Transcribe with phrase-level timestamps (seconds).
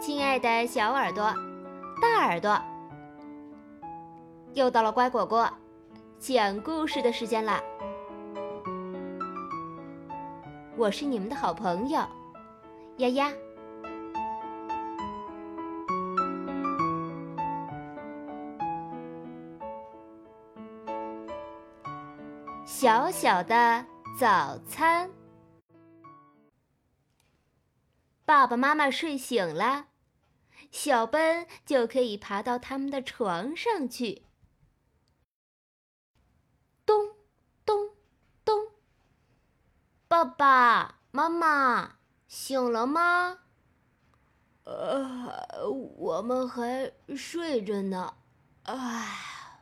[0.00, 1.24] 亲爱的小耳朵、
[2.00, 2.58] 大耳朵，
[4.54, 5.46] 又到了乖果果
[6.18, 7.60] 讲故事的时间啦！
[10.78, 12.00] 我是你们的好朋友
[12.96, 13.30] 丫丫。
[22.64, 23.84] 小小的
[24.18, 25.10] 早餐，
[28.24, 29.88] 爸爸妈妈睡醒了。
[30.70, 34.26] 小奔就可以爬到他们的床上去。
[36.84, 37.14] 咚
[37.64, 37.90] 咚
[38.44, 38.72] 咚！
[40.08, 41.96] 爸爸妈妈
[42.26, 43.40] 醒了吗？
[44.64, 48.14] 呃，我们还睡着呢。
[48.64, 49.60] 唉，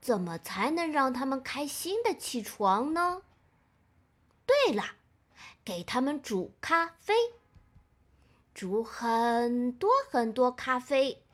[0.00, 3.22] 怎么才能让他们开心的起床呢？
[4.44, 4.96] 对了，
[5.64, 7.14] 给他们煮咖啡。
[8.60, 11.24] 煮很多很多咖啡，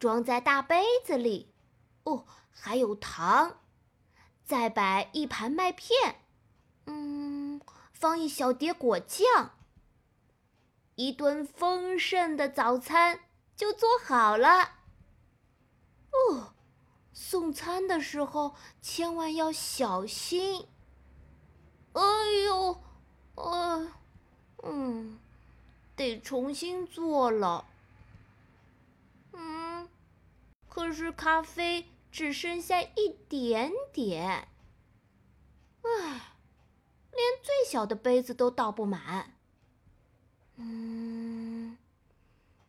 [0.00, 1.54] 装在大杯子里。
[2.02, 3.60] 哦，还有糖，
[4.42, 6.22] 再摆一盘麦片，
[6.86, 7.60] 嗯，
[7.92, 9.52] 放一小碟果酱。
[10.96, 13.20] 一顿丰盛的早餐
[13.54, 14.78] 就做好了。
[16.10, 16.54] 哦，
[17.12, 20.66] 送餐的时候千万要小心。
[21.92, 22.02] 哎
[22.44, 22.82] 呦，
[23.36, 23.92] 呃，
[24.64, 25.20] 嗯。
[25.96, 27.66] 得重新做了。
[29.32, 29.88] 嗯，
[30.68, 34.48] 可是咖啡只剩下一点点。
[35.82, 35.88] 唉，
[37.12, 39.32] 连最小的杯子都倒不满。
[40.56, 41.78] 嗯，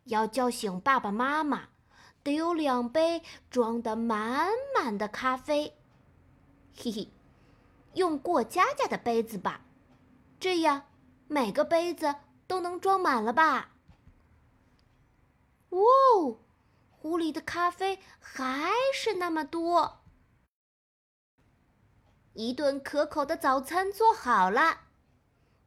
[0.04, 1.68] 要叫醒爸爸妈妈，
[2.22, 5.74] 得有两杯装得满满的咖啡。
[6.74, 7.08] 嘿嘿，
[7.94, 9.62] 用过家家的杯子吧，
[10.40, 10.86] 这样
[11.26, 12.14] 每个杯子。
[12.48, 13.76] 都能装满了吧？
[15.68, 16.40] 哦，
[16.90, 20.00] 壶里的咖啡还是那么多。
[22.32, 24.80] 一顿可口的早餐做好了，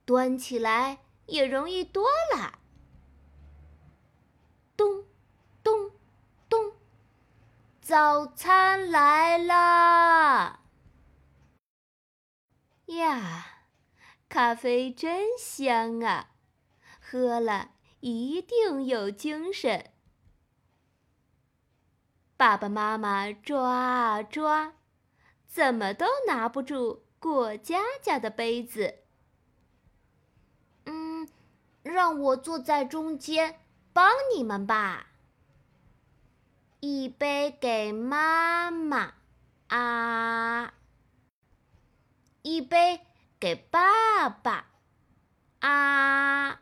[0.06, 2.60] 端起来也容易多了。
[4.76, 5.06] 咚，
[5.62, 5.92] 咚，
[6.50, 6.74] 咚，
[7.80, 10.62] 早餐来啦！
[12.88, 13.46] 呀，
[14.28, 16.30] 咖啡真香啊！
[17.12, 19.92] 喝了一定有精神。
[22.38, 24.76] 爸爸妈妈抓啊抓，
[25.46, 29.00] 怎么都拿不住过家家的杯子。
[30.86, 31.28] 嗯，
[31.84, 33.60] 让我坐在中间
[33.92, 35.08] 帮你们吧。
[36.80, 39.16] 一杯给妈妈，
[39.68, 40.76] 啊。
[42.42, 43.06] 一杯
[43.38, 44.68] 给爸爸，
[45.60, 46.62] 啊。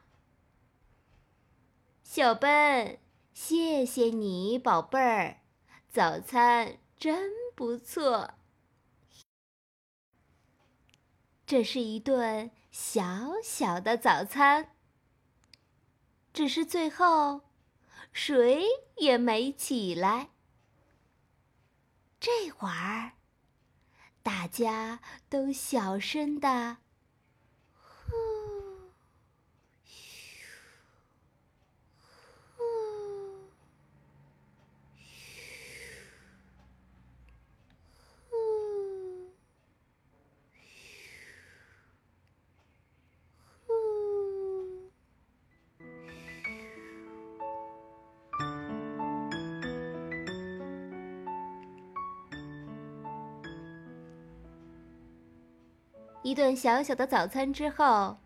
[2.11, 2.97] 小笨，
[3.33, 5.41] 谢谢你，宝贝儿，
[5.91, 8.33] 早餐真不错。
[11.45, 14.71] 这是一顿小小的早餐，
[16.33, 17.41] 只是最后
[18.11, 18.65] 谁
[18.97, 20.31] 也没起来。
[22.19, 23.11] 这会儿，
[24.23, 24.99] 大家
[25.29, 26.77] 都小声的。
[56.29, 58.17] 一顿小小的早餐之后，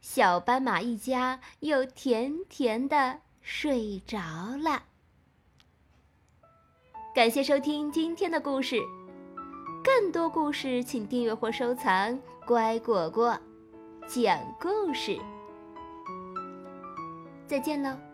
[0.00, 4.16] 小斑马一家又甜甜的睡着
[4.62, 4.84] 了。
[7.14, 8.76] 感谢收听今天的故事，
[9.84, 12.12] 更多故事请订阅或收藏
[12.46, 13.38] 《乖果果
[14.06, 15.18] 讲故事》。
[17.46, 18.09] 再见喽。